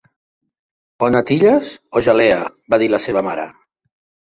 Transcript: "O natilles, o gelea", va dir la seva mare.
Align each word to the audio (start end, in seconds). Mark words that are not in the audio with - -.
"O 1.07 1.11
natilles, 1.17 1.71
o 1.95 2.03
gelea", 2.11 2.43
va 2.75 2.85
dir 2.85 2.93
la 2.97 3.05
seva 3.09 3.29
mare. 3.33 3.51